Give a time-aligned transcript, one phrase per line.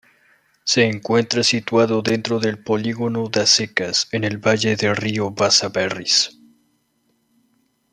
[0.63, 6.39] Se encuentra situado dentro del Polígono das Secas en el Valle del río Vaza-Barris.